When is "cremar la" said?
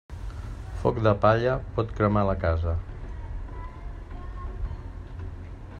1.99-2.35